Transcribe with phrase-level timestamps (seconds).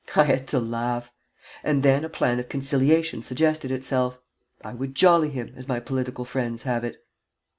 [0.15, 1.11] I had to laugh;
[1.63, 4.17] and then a plan of conciliation suggested itself.
[4.63, 7.05] I would jolly him, as my political friends have it.